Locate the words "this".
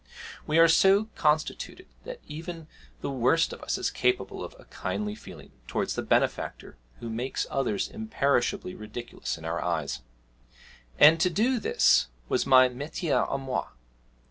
11.59-12.07